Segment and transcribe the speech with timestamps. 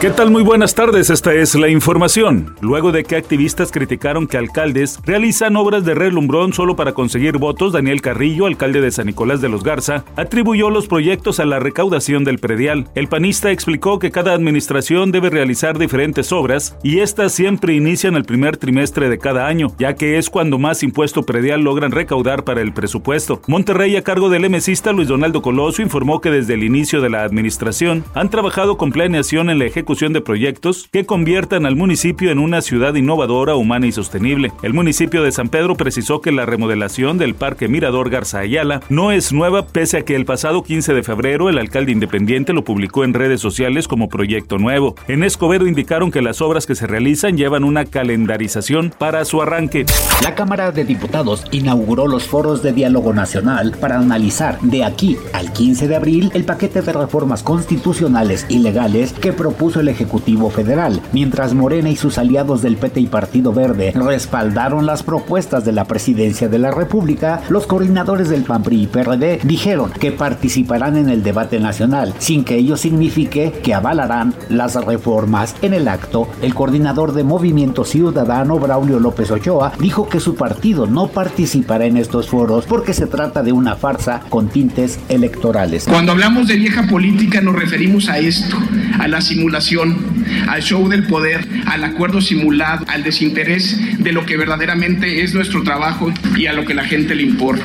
[0.00, 0.30] ¿Qué tal?
[0.30, 2.54] Muy buenas tardes, esta es la información.
[2.60, 7.72] Luego de que activistas criticaron que alcaldes realizan obras de relumbrón solo para conseguir votos,
[7.72, 12.24] Daniel Carrillo, alcalde de San Nicolás de los Garza, atribuyó los proyectos a la recaudación
[12.24, 12.88] del predial.
[12.94, 18.24] El panista explicó que cada administración debe realizar diferentes obras y estas siempre inician el
[18.24, 22.60] primer trimestre de cada año, ya que es cuando más impuesto predial logran recaudar para
[22.60, 23.40] el presupuesto.
[23.46, 27.22] Monterrey, a cargo del emesista Luis Donaldo Coloso, informó que desde el inicio de la
[27.22, 32.38] administración han trabajado con planeación en la ejecución de proyectos que conviertan al municipio en
[32.38, 34.50] una ciudad innovadora, humana y sostenible.
[34.62, 39.12] El municipio de San Pedro precisó que la remodelación del Parque Mirador Garza Ayala no
[39.12, 43.04] es nueva, pese a que el pasado 15 de febrero el alcalde independiente lo publicó
[43.04, 44.94] en redes sociales como proyecto nuevo.
[45.06, 49.84] En Escobedo indicaron que las obras que se realizan llevan una calendarización para su arranque.
[50.22, 55.52] La Cámara de Diputados inauguró los foros de diálogo nacional para analizar de aquí al
[55.52, 61.00] 15 de abril el paquete de reformas constitucionales y legales que propuso el Ejecutivo Federal,
[61.12, 65.84] mientras Morena y sus aliados del PT y Partido Verde respaldaron las propuestas de la
[65.84, 71.08] Presidencia de la República, los coordinadores del PAN PRI y PRD dijeron que participarán en
[71.08, 75.56] el debate nacional, sin que ello signifique que avalarán las reformas.
[75.62, 80.86] En el acto, el coordinador de Movimiento Ciudadano, Braulio López Ochoa, dijo que su partido
[80.86, 85.86] no participará en estos foros porque se trata de una farsa con tintes electorales.
[85.88, 88.56] Cuando hablamos de vieja política nos referimos a esto,
[88.98, 90.13] a la simulación educación
[90.48, 95.62] al show del poder, al acuerdo simulado, al desinterés de lo que verdaderamente es nuestro
[95.62, 97.64] trabajo y a lo que la gente le importa.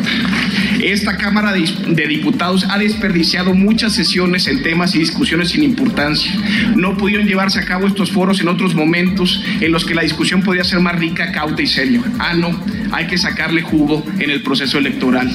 [0.81, 6.31] Esta Cámara de Diputados ha desperdiciado muchas sesiones en temas y discusiones sin importancia.
[6.75, 10.41] No pudieron llevarse a cabo estos foros en otros momentos en los que la discusión
[10.41, 12.01] podía ser más rica, cauta y seria.
[12.17, 12.57] Ah, no,
[12.91, 15.29] hay que sacarle jugo en el proceso electoral.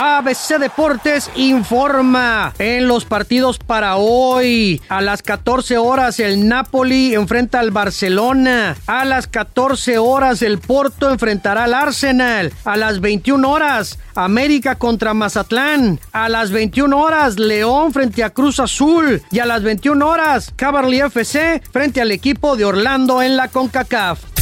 [0.00, 4.80] ABC Deportes informa en los partidos para hoy.
[4.88, 8.76] A las 14 horas el Napoli enfrenta al Barcelona.
[8.86, 12.52] A las 14 horas el Porto enfrentará al Arsenal.
[12.66, 15.98] A las 21 horas América contra Mazatlán.
[16.12, 19.22] A las 21 horas León frente a Cruz Azul.
[19.30, 24.37] Y a las 21 horas Cavalry FC frente al equipo de Orlando en la CONCACAF.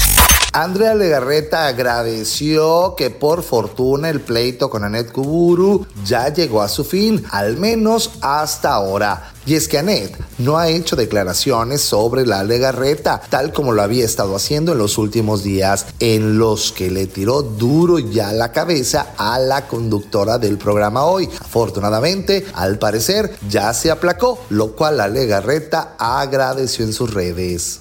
[0.56, 6.82] Andrea Legarreta agradeció que por fortuna el pleito con Anet Kuburu ya llegó a su
[6.82, 9.34] fin, al menos hasta ahora.
[9.44, 14.06] Y es que Anet no ha hecho declaraciones sobre la Legarreta, tal como lo había
[14.06, 19.08] estado haciendo en los últimos días, en los que le tiró duro ya la cabeza
[19.18, 21.28] a la conductora del programa hoy.
[21.38, 27.80] Afortunadamente, al parecer, ya se aplacó, lo cual la Legarreta agradeció en sus redes.